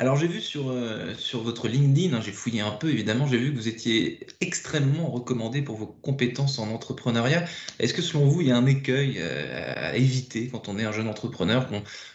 [0.00, 3.36] Alors j'ai vu sur, euh, sur votre LinkedIn, hein, j'ai fouillé un peu évidemment, j'ai
[3.36, 7.44] vu que vous étiez extrêmement recommandé pour vos compétences en entrepreneuriat.
[7.80, 10.84] Est-ce que selon vous, il y a un écueil euh, à éviter quand on est
[10.84, 11.68] un jeune entrepreneur,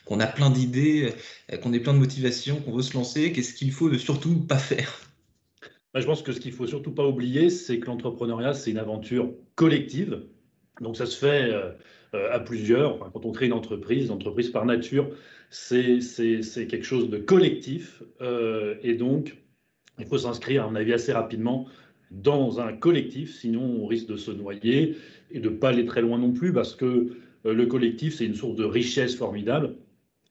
[0.05, 1.13] qu'on a plein d'idées,
[1.51, 3.33] euh, qu'on ait plein de motivation, qu'on veut se lancer?
[3.33, 5.01] Qu'est-ce qu'il faut surtout pas faire?
[5.93, 8.79] Bah, je pense que ce qu'il faut surtout pas oublier, c'est que l'entrepreneuriat, c'est une
[8.79, 10.23] aventure collective.
[10.79, 11.51] Donc ça se fait
[12.13, 12.95] à plusieurs.
[12.95, 15.09] Enfin, quand on crée une entreprise, l'entreprise par nature,
[15.49, 15.99] c'est
[16.67, 18.03] quelque chose de collectif.
[18.21, 19.37] Euh, et donc,
[19.99, 21.67] il faut s'inscrire, à mon avis, assez rapidement
[22.11, 24.97] dans un collectif, sinon on risque de se noyer
[25.31, 26.85] et de ne pas aller très loin non plus, parce que
[27.45, 29.75] euh, le collectif, c'est une source de richesse formidable.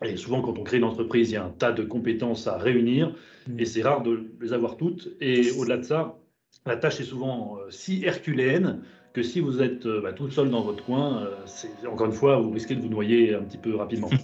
[0.05, 2.59] Et souvent, quand on crée une entreprise, il y a un tas de compétences à
[2.59, 3.15] réunir,
[3.59, 5.11] et c'est rare de les avoir toutes.
[5.21, 6.19] Et au-delà de ça,
[6.67, 10.51] la tâche est souvent euh, si herculéenne que si vous êtes euh, bah, tout seul
[10.51, 13.59] dans votre coin, euh, c'est- encore une fois, vous risquez de vous noyer un petit
[13.59, 14.11] peu rapidement.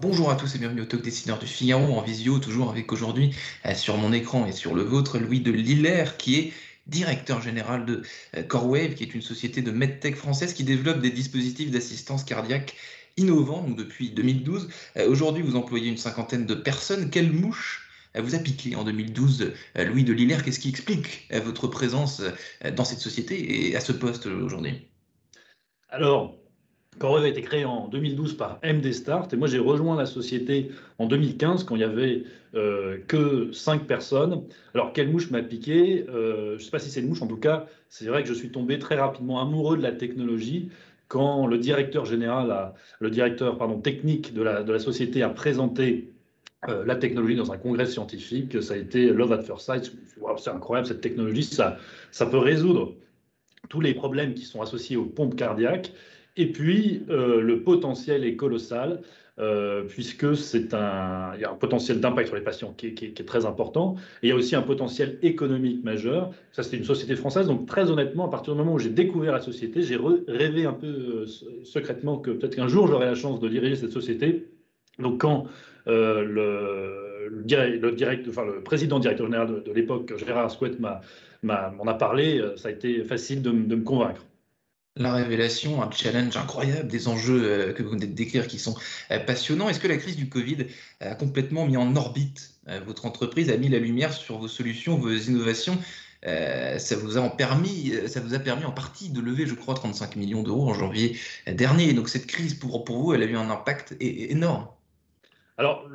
[0.00, 3.34] Bonjour à tous et bienvenue au Talk Décideur du Figaro en visio, toujours avec aujourd'hui
[3.74, 6.52] sur mon écran et sur le vôtre Louis de Lillers qui est
[6.88, 8.02] directeur général de
[8.48, 12.74] Corewave, qui est une société de medtech française qui développe des dispositifs d'assistance cardiaque
[13.16, 14.68] innovants donc depuis 2012.
[14.96, 17.10] Euh, Aujourd'hui, vous employez une cinquantaine de personnes.
[17.10, 20.38] Quelle mouche euh, vous a piqué en 2012, euh, Louis de Lillers?
[20.44, 22.22] Qu'est-ce qui explique votre présence
[22.76, 24.88] dans cette société et à ce poste aujourd'hui?
[25.88, 26.36] Alors,
[26.98, 30.70] Corwave a été créé en 2012 par MD Start et moi j'ai rejoint la société
[30.98, 32.24] en 2015 quand il y avait
[33.08, 34.44] que 5 personnes.
[34.74, 36.04] Alors quelle mouche m'a piqué?
[36.06, 38.34] Je ne sais pas si c'est une mouche, en tout cas c'est vrai que je
[38.34, 40.70] suis tombé très rapidement amoureux de la technologie
[41.12, 46.10] quand le directeur général, le directeur pardon, technique de la, société a présenté
[46.70, 48.62] euh, la technologie dans un congrès scientifique.
[48.62, 49.92] Ça a été Love at First Sight.
[50.18, 51.76] Waouh, c'est incroyable cette technologie, ça,
[52.12, 52.94] ça peut résoudre
[53.68, 55.92] tous les problèmes qui sont associés aux pompes cardiaques.
[56.38, 59.02] Et puis, euh, le potentiel est colossal,
[59.38, 63.26] euh, puisque c'est un, il y a un potentiel d'impact sur les patients qui est,
[63.26, 63.96] très important.
[64.22, 66.30] Et il y a aussi un potentiel économique majeur.
[66.52, 67.46] Ça, c'était une société française.
[67.46, 69.98] Donc, très honnêtement, à partir du moment où j'ai découvert la société, j'ai
[70.28, 71.26] rêvé un peu euh,
[71.64, 74.48] secrètement que peut-être qu'un jour, j'aurai la chance de diriger cette société.
[74.98, 75.46] Donc, quand
[75.86, 82.42] euh, le, le, enfin, le président directeur général de, l'époque, Gérard Asquette, m'en a parlé,
[82.56, 84.26] ça a été facile de me convaincre.
[84.96, 88.74] La révélation, un challenge incroyable, des enjeux euh, que vous venez de décrire qui sont
[89.10, 89.70] euh, passionnants.
[89.70, 90.66] Est-ce que la crise du Covid
[91.00, 94.96] a complètement mis en orbite euh, votre entreprise, a mis la lumière sur vos solutions,
[94.98, 95.78] vos innovations
[96.78, 100.14] ça vous a permis, ça vous a permis en partie de lever, je crois, 35
[100.14, 101.92] millions d'euros en janvier dernier.
[101.94, 104.68] Donc cette crise, pour, pour vous, elle a eu un impact énorme.
[105.62, 105.88] Alors,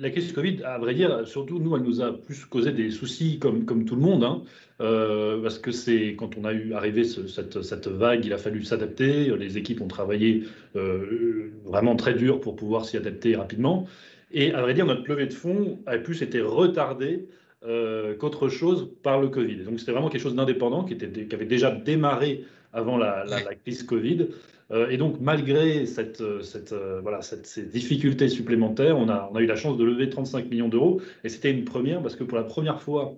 [0.00, 2.92] la crise du Covid, à vrai dire, surtout nous, elle nous a plus causé des
[2.92, 4.44] soucis comme, tout le monde, hein,
[4.80, 8.62] euh, parce que c'est quand on a eu arrivé ce- cette, vague, il a fallu
[8.62, 9.36] s'adapter.
[9.36, 10.44] Les équipes ont travaillé
[10.76, 13.88] euh, vraiment très dur pour pouvoir s'y adapter rapidement.
[14.30, 17.26] Et à vrai dire, notre levée de fonds a plus été retardée
[17.64, 19.64] euh, qu'autre chose par le Covid.
[19.64, 20.94] Donc, c'était vraiment quelque chose d'indépendant qui,
[21.34, 23.24] avait déjà démarré avant la
[23.64, 24.28] crise Covid.
[24.70, 29.28] Euh, et donc, malgré cette, euh, cette, euh, voilà, cette- ces difficultés supplémentaires, on a,
[29.32, 31.00] on a eu la chance de lever 35 millions d'euros.
[31.24, 33.14] Et c'était une première parce que pour la première fois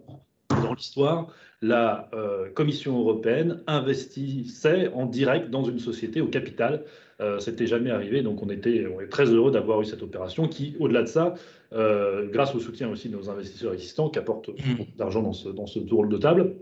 [0.63, 1.29] dans l'histoire,
[1.63, 6.85] la euh, Commission européenne investissait en direct dans une société au capital.
[7.21, 8.23] Euh, C'était jamais arrivé.
[8.23, 11.35] Donc, on était, on est très heureux d'avoir eu cette opération qui, au-delà de ça,
[11.73, 15.49] euh, grâce au soutien aussi de nos investisseurs existants qui apportent beaucoup d'argent dans ce,
[15.51, 16.55] dans ce tour de table,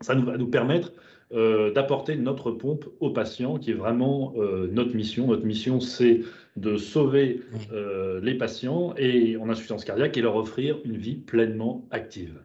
[0.00, 0.92] ça nous va nous permettre
[1.32, 5.26] euh, d'apporter notre pompe aux patients, qui est vraiment euh, notre mission.
[5.28, 6.20] Notre mission, c'est
[6.56, 7.40] de sauver
[7.72, 12.38] euh, les patients et en insuffisance cardiaque et leur offrir une vie pleinement active.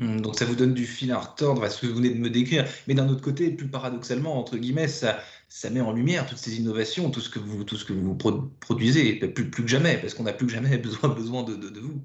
[0.00, 2.18] Hum, Donc ça vous donne du fil à retordre à ce que vous venez de
[2.18, 2.64] me décrire.
[2.88, 6.58] Mais d'un autre côté, plus paradoxalement, entre guillemets, ça, ça met en lumière toutes ces
[6.58, 9.98] innovations, tout ce que vous, tout ce que vous pro- produisez, plus, plus que jamais,
[9.98, 12.02] parce qu'on n'a plus que jamais besoin, besoin de, de- de vous.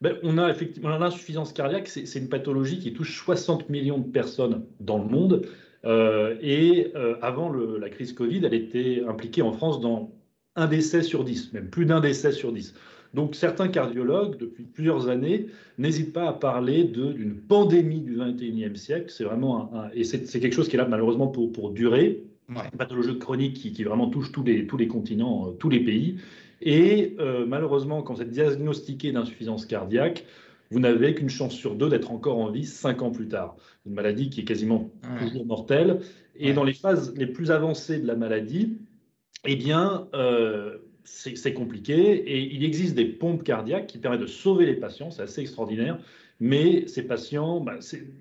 [0.00, 4.64] Ben, on a effectivement l'insuffisance cardiaque, c'est une pathologie qui touche 60 millions de personnes
[4.80, 5.46] dans le monde.
[5.84, 10.10] Euh, et euh, avant le- la crise Covid, elle était impliquée en France dans
[10.56, 12.74] un décès sur 10, même plus d'un décès sur 10.
[13.12, 15.46] Donc certains cardiologues, depuis plusieurs années,
[15.78, 19.10] n'hésitent pas à parler d'une pandémie du 21e siècle.
[19.10, 22.22] C'est vraiment un, un- et c'est quelque chose qui est là malheureusement pour, pour durer.
[22.48, 22.62] Ouais.
[22.72, 25.80] Une pathologie chronique qui, qui vraiment touche tous les, tous les continents, euh, tous les
[25.80, 26.16] pays.
[26.60, 27.16] Et
[27.46, 30.24] malheureusement, quand vous êtes diagnostiqué d'insuffisance cardiaque,
[30.70, 33.56] vous n'avez qu'une chance sur deux d'être encore en vie cinq ans plus tard.
[33.86, 36.00] Une maladie qui est quasiment toujours mortelle.
[36.36, 38.78] Et dans les phases les plus avancées de la maladie,
[39.44, 41.94] eh bien, euh, c'est compliqué.
[41.94, 45.10] Et il existe des pompes cardiaques qui permettent de sauver les patients.
[45.10, 45.98] C'est assez extraordinaire.
[46.38, 47.78] Mais ces patients, bah,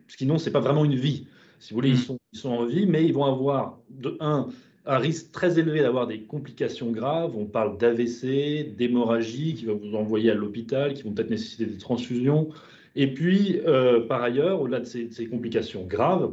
[0.08, 1.28] sinon, ce n'est pas vraiment une vie.
[1.60, 1.98] Si vous voulez, ils, mm.
[1.98, 4.48] sont, ils sont en vie, mais ils vont avoir, de un,
[4.86, 7.36] un risque très élevé d'avoir des complications graves.
[7.36, 11.78] On parle d'AVC, d'hémorragie qui va vous envoyer à l'hôpital, qui vont peut-être nécessiter des
[11.78, 12.50] transfusions.
[12.96, 16.32] Et puis, euh, par ailleurs, au-delà de ces, complications graves,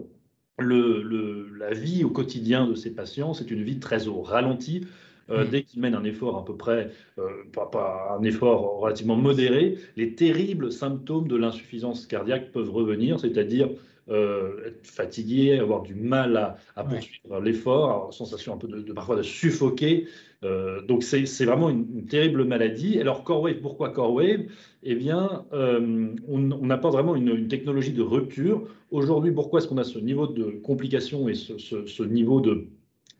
[0.58, 4.86] le, la vie au quotidien de ces patients, c'est une vie très au ralenti.
[5.28, 5.48] Euh, mmh.
[5.48, 10.14] Dès qu'ils mènent un effort à peu près, euh, pas, un effort relativement modéré, les
[10.14, 13.68] terribles symptômes de l'insuffisance cardiaque peuvent revenir, c'est-à-dire
[14.08, 19.22] euh, être fatigué, avoir du mal à, poursuivre l'effort, sensation un peu de, parfois de
[19.22, 20.06] suffoquer.
[20.44, 23.00] Euh, donc c'est vraiment une, terrible maladie.
[23.00, 24.46] Alors CoreWave, pourquoi CoreWave?
[24.84, 28.68] Eh bien, euh, on, apporte vraiment une, technologie de rupture.
[28.92, 32.68] Aujourd'hui, pourquoi est-ce qu'on a ce niveau de complication et ce niveau de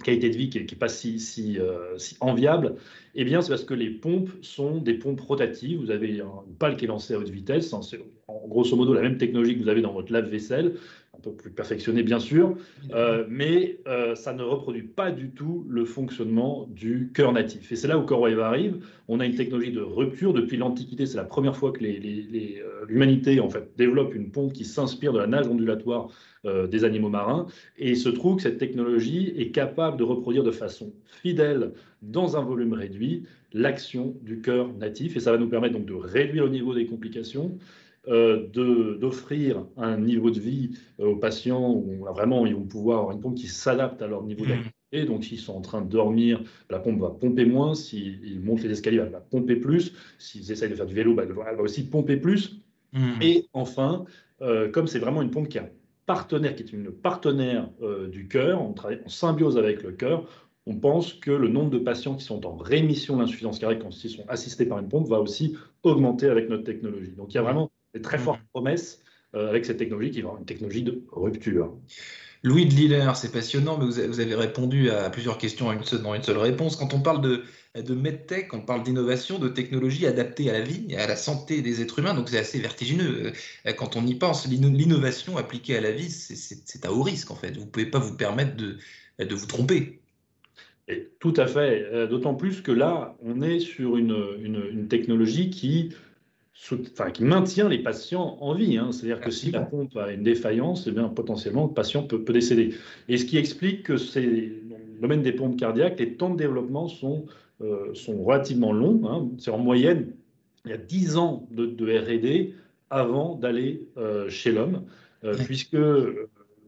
[0.04, 2.76] qualité de vie qui n'est pas euh, si, enviable,
[3.14, 5.81] eh bien, c'est parce que les pompes sont des pompes rotatives.
[5.81, 7.75] Vous avez une pale qui est lancée à haute vitesse.
[7.82, 10.75] C'est en grosso modo la même technologie que vous avez dans votre lave-vaisselle,
[11.16, 12.56] un peu plus perfectionnée bien sûr,
[12.92, 17.72] euh, mais euh, ça ne reproduit pas du tout le fonctionnement du cœur natif.
[17.72, 18.84] Et c'est là où CoreWave arrive.
[19.08, 20.32] On a une technologie de rupture.
[20.32, 21.84] Depuis l'Antiquité, c'est la première fois que
[22.88, 26.08] l'humanité en fait, développe une pompe qui s'inspire de la nage ondulatoire
[26.44, 27.46] euh, des animaux marins.
[27.78, 30.92] Et il se trouve que cette technologie est capable de reproduire de façon
[31.22, 31.72] fidèle,
[32.02, 35.16] dans un volume réduit, l'action du cœur natif.
[35.16, 39.98] Et ça va nous permettre donc de réduire le niveau des complications, euh, d'offrir un
[39.98, 43.48] niveau de vie euh, aux patients où vraiment ils vont pouvoir avoir une pompe qui
[43.48, 44.48] s'adapte à leur niveau mmh.
[44.48, 45.04] d'activité.
[45.06, 47.74] Donc, s'ils sont en train de dormir, la pompe va pomper moins.
[47.74, 49.92] S'ils montent les escaliers, elle va pomper plus.
[50.18, 52.62] S'ils essayent de faire du vélo, bah, elle va aussi pomper plus.
[52.92, 53.10] Mmh.
[53.20, 54.04] Et enfin,
[54.72, 55.68] comme c'est vraiment une pompe qui a
[56.06, 60.26] partenaire, qui est une partenaire euh, du cœur, on travaille en symbiose avec le cœur,
[60.66, 64.10] on pense que le nombre de patients qui sont en rémission d'insuffisance cardiaque quand ils
[64.10, 67.12] sont assistés par une pompe va aussi augmenter avec notre technologie.
[67.12, 69.02] Donc il y a vraiment des très fortes promesses
[69.34, 71.75] euh, avec cette technologie qui va avoir une technologie de rupture.
[72.43, 76.38] Louis de Liller, c'est passionnant, mais vous avez répondu à plusieurs questions dans une seule
[76.38, 76.76] réponse.
[76.76, 77.43] Quand on parle de,
[77.75, 81.81] de medtech, on parle d'innovation, de technologie adaptée à la vie, à la santé des
[81.81, 83.32] êtres humains, donc c'est assez vertigineux.
[83.66, 87.37] Euh, quand on y pense, l'innovation appliquée à la vie, c'est à haut risque en
[87.37, 87.56] fait.
[87.56, 88.76] Vous ne pouvez pas vous permettre de,
[89.19, 90.00] de vous tromper.
[90.88, 95.50] Et tout à fait, euh, d'autant plus que là, on est sur une, une technologie
[95.50, 95.94] qui
[97.12, 98.78] qui maintient les patients en vie.
[98.78, 98.90] Hein.
[98.92, 102.74] C'est-à-dire que si la pompe a une défaillance, eh bien, potentiellement, le patient peut, décéder.
[103.08, 104.26] Et ce qui explique que c'est,
[104.68, 107.26] dans le domaine des pompes cardiaques, les temps de développement sont,
[107.60, 109.02] euh, sont relativement longs.
[109.08, 109.28] Hein.
[109.38, 110.12] C'est en moyenne,
[110.64, 112.54] il y a 10 ans de, RD
[112.90, 114.84] avant d'aller euh, chez l'homme,
[115.24, 115.76] euh, puisque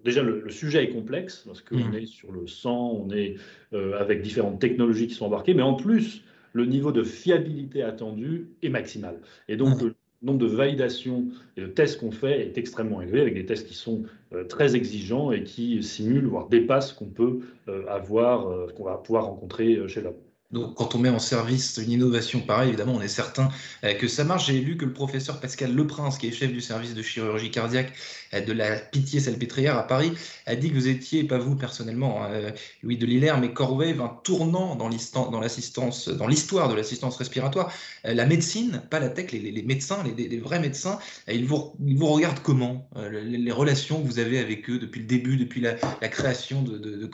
[0.05, 1.94] déjà le, sujet est complexe, parce qu'on mmh.
[1.94, 3.37] est sur le sang, on est
[3.73, 6.23] avec différentes technologies qui sont embarquées, mais en plus,
[6.59, 9.21] le niveau de fiabilité attendu est maximal.
[9.49, 13.35] Et donc, le nombre de validations et de tests qu'on fait est extrêmement élevé, avec
[13.35, 14.03] des tests qui sont
[14.33, 18.85] euh, très exigeants et qui simulent, voire dépassent ce qu'on peut euh, avoir, euh, qu'on
[18.85, 20.15] va pouvoir rencontrer chez l'homme.
[20.50, 23.50] Donc, quand on met en service une innovation pareille, évidemment, on est certain
[23.85, 24.47] euh, que ça marche.
[24.47, 27.93] J'ai lu que le professeur Pascal Leprince, qui est chef du service de chirurgie cardiaque
[28.33, 30.12] euh, de la Pitié-Salpêtrière à Paris,
[30.47, 32.50] a dit que vous étiez, pas vous personnellement, hein, euh,
[32.83, 37.71] Louis de Lillers, mais Corwave, un tournant dans l'histoire de l'assistance respiratoire.
[38.05, 40.99] La médecine, pas la tech, les, médecins, les, vrais médecins,
[41.31, 41.75] ils vous,
[42.07, 45.75] regardent comment les, relations que vous avez avec eux depuis le début, depuis la,
[46.09, 47.11] création de, de,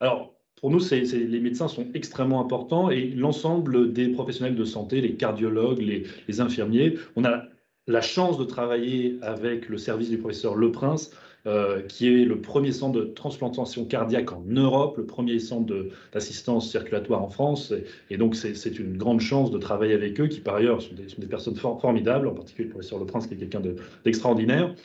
[0.00, 5.16] Alors, pour nous, les médecins sont extrêmement importants et l'ensemble des professionnels de santé, les
[5.16, 7.46] cardiologues, les, infirmiers, on a
[7.88, 11.10] la chance de travailler avec le service du professeur Le Prince,
[11.48, 15.74] euh, qui est le premier centre de transplantation cardiaque en Europe, le premier centre
[16.12, 17.74] d'assistance circulatoire en France.
[18.08, 21.26] Et, donc, c'est une grande chance de travailler avec eux, qui par ailleurs sont des,
[21.26, 23.62] personnes formidables, en particulier le professeur Le Prince, qui est quelqu'un
[24.04, 24.76] d'extraordinaire.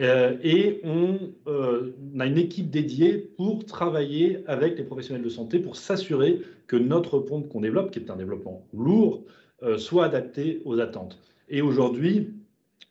[0.00, 5.58] Euh, et on, euh, a une équipe dédiée pour travailler avec les professionnels de santé
[5.58, 9.22] pour s'assurer que notre pompe qu'on développe, qui est un développement lourd,
[9.62, 11.18] euh, soit adapté aux attentes.
[11.48, 12.30] Et aujourd'hui,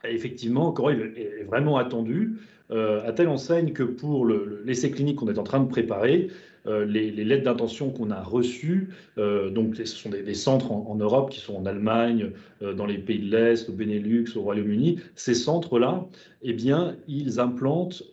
[0.05, 2.38] effectivement, encore est vraiment attendu,
[2.69, 6.29] à telle enseigne que pour l'essai clinique qu'on est en train de préparer,
[6.65, 11.29] euh, les, lettres d'intention qu'on a reçues, euh, donc ce sont des, centres en, Europe
[11.29, 15.34] qui sont en Allemagne, euh, dans les pays de l'Est, au Benelux, au Royaume-Uni, ces
[15.34, 16.05] centres-là,
[16.41, 18.03] eh bien, ils implantent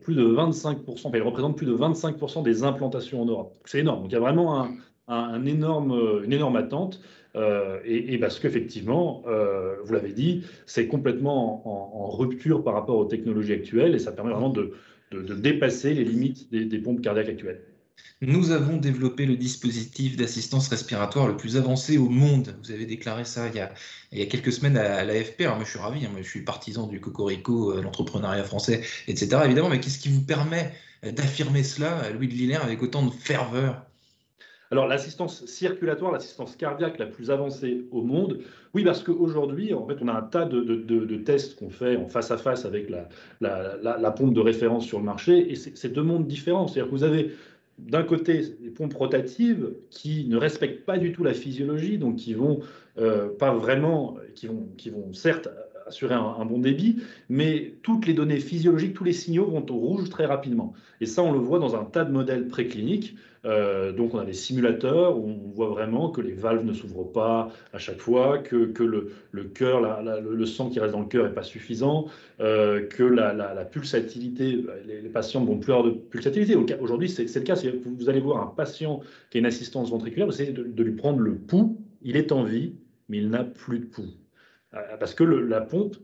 [0.00, 3.54] plus de 25%, enfin, ils représentent plus de 25% des implantations en Europe.
[3.64, 4.02] C'est énorme.
[4.02, 4.68] Donc il y a vraiment
[5.08, 7.00] une énorme attente.
[7.84, 9.24] et, parce qu'effectivement,
[9.84, 14.32] vous l'avez dit, c'est complètement en, rupture par rapport aux technologies actuelles et ça permet
[14.32, 14.72] vraiment de,
[15.12, 17.60] dépasser les limites des pompes cardiaques actuelles.
[18.20, 22.56] Nous avons développé le dispositif d'assistance respiratoire le plus avancé au monde.
[22.62, 25.42] Vous avez déclaré ça il y a, quelques semaines à, l'AFP.
[25.42, 26.08] Alors moi je suis ravi, hein.
[26.10, 29.42] moi, je suis partisan du cocorico, euh, l'entrepreneuriat français, etc.
[29.44, 30.72] Évidemment, mais qu'est-ce qui vous permet
[31.02, 33.84] d'affirmer cela, Louis de Lillers, avec autant de ferveur?
[34.70, 38.40] Alors l'assistance circulatoire, l'assistance cardiaque la plus avancée au monde,
[38.72, 42.30] oui parce qu'aujourd'hui, en fait, on a un tas de, tests qu'on fait en face
[42.30, 43.08] à face avec la,
[43.40, 46.66] la, pompe de référence sur le marché, et c'est deux mondes différents.
[46.66, 47.34] C'est-à-dire que vous avez
[47.78, 52.34] d'un côté des pompes rotatives qui ne respectent pas du tout la physiologie, donc qui
[52.34, 52.60] vont
[52.98, 55.48] euh, pas vraiment, qui vont, qui vont certes
[55.86, 60.08] assurer un, bon débit, mais toutes les données physiologiques, tous les signaux vont au rouge
[60.08, 60.72] très rapidement.
[61.00, 63.16] Et ça, on le voit dans un tas de modèles précliniques.
[63.44, 67.12] Euh, donc, on a des simulateurs où on voit vraiment que les valves ne s'ouvrent
[67.12, 71.34] pas à chaque fois, que, le, cœur, le, sang qui reste dans le cœur n'est
[71.34, 72.06] pas suffisant,
[72.40, 76.56] euh, que la, pulsatilité, les, patients vont plus avoir de pulsatilité.
[76.80, 77.60] Aujourd'hui, c'est le cas.
[77.84, 79.00] Vous allez voir un patient
[79.30, 82.44] qui a une assistance ventriculaire, vous essayez de lui prendre le pouls, il est en
[82.44, 82.74] vie,
[83.08, 84.23] mais il n'a plus de pouls.
[84.76, 85.96] Euh, parce que la pompe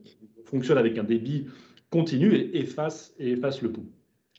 [0.44, 1.46] fonctionne avec un débit
[1.90, 3.86] continu et efface, le pouls.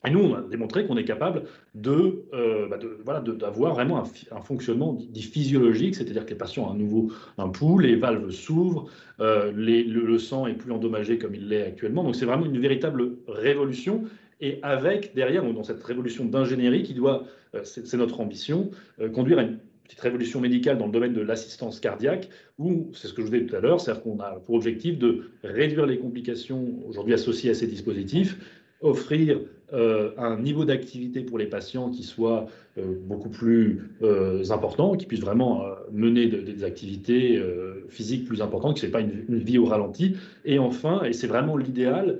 [0.05, 1.43] Et nous, on a démontré qu'on est capable
[1.85, 2.67] euh,
[3.05, 7.49] bah d'avoir vraiment un, fonctionnement dit physiologique, c'est-à-dire que les patients ont un nouveau un
[7.49, 12.03] pouls, les valves s'ouvrent, euh, le, sang est plus endommagé comme il l'est actuellement.
[12.03, 14.05] Donc c'est vraiment une véritable révolution.
[14.39, 17.25] Et avec derrière, dans cette révolution d'ingénierie qui doit,
[17.63, 18.71] c'est notre ambition,
[19.13, 19.59] conduire à une
[19.91, 23.33] petite révolution médicale dans le domaine de l'assistance cardiaque, où, c'est ce que je vous
[23.33, 27.49] disais tout à l'heure, c'est-à-dire qu'on a pour objectif de réduire les complications aujourd'hui associées
[27.49, 28.37] à ces dispositifs,
[28.79, 29.41] offrir
[29.73, 32.47] euh, un niveau d'activité pour les patients qui soit
[32.77, 37.41] euh, beaucoup plus euh, important, qui puisse vraiment mener des activités
[37.89, 40.17] physiques plus importantes, que ce n'est pas une, vie au ralenti.
[40.45, 42.19] Et enfin, et c'est vraiment l'idéal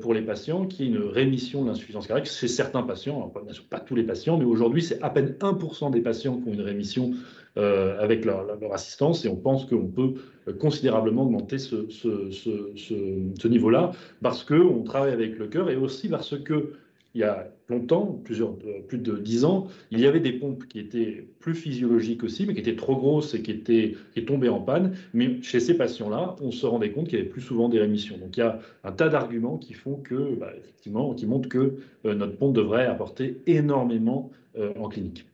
[0.00, 3.64] pour les patients, qui est une rémission de l'insuffisance cardiaque chez certains patients, bien sûr
[3.64, 6.60] pas tous les patients, mais aujourd'hui c'est à peine 1% des patients qui ont une
[6.60, 7.12] rémission
[7.56, 10.14] avec leur, assistance, et on pense qu'on peut
[10.60, 13.92] considérablement augmenter ce, niveau-là,
[14.22, 16.72] parce qu'on travaille avec le cœur et aussi parce que
[17.14, 20.66] il y a longtemps, plusieurs, euh, plus de dix ans, il y avait des pompes
[20.66, 24.60] qui étaient plus physiologiques aussi, mais qui étaient trop grosses et qui étaient tombaient en
[24.60, 24.96] panne.
[25.12, 28.18] Mais chez ces patients-là, on se rendait compte qu'il y avait plus souvent des rémissions.
[28.18, 31.76] Donc il y a un tas d'arguments qui font que, bah, effectivement, qui montrent que
[32.04, 35.26] euh, notre pompe devrait apporter énormément euh, en clinique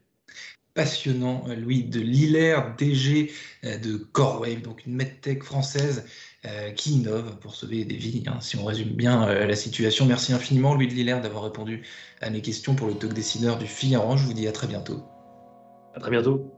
[0.78, 3.32] passionnant, Louis de Liller, DG
[3.64, 6.04] de Corewave, donc une medtech française
[6.46, 10.06] euh, qui innove pour sauver des vies, hein, si on résume bien euh, la situation.
[10.06, 11.82] Merci infiniment, Louis de Lillard, d'avoir répondu
[12.20, 14.16] à mes questions pour le talk dessineur du Figaro.
[14.16, 15.02] Je vous dis à très bientôt.
[15.96, 16.48] À très bientôt.